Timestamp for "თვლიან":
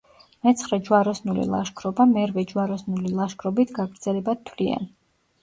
4.51-4.91